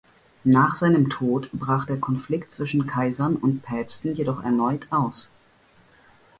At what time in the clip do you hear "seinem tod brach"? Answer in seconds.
0.75-1.85